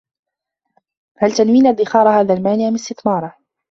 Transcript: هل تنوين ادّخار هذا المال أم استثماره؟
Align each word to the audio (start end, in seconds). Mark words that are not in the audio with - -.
هل 1.17 1.31
تنوين 1.31 1.67
ادّخار 1.67 2.09
هذا 2.09 2.33
المال 2.33 2.61
أم 2.61 2.73
استثماره؟ 2.73 3.35